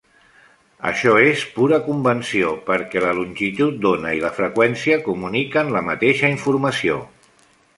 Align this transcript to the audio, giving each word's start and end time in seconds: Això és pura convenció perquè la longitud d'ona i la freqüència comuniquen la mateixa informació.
Això 0.91 1.11
és 1.25 1.41
pura 1.57 1.77
convenció 1.87 2.49
perquè 2.69 3.03
la 3.03 3.11
longitud 3.19 3.77
d'ona 3.85 4.15
i 4.21 4.25
la 4.27 4.33
freqüència 4.39 4.99
comuniquen 5.11 5.71
la 5.77 5.85
mateixa 5.91 6.33
informació. 6.39 6.99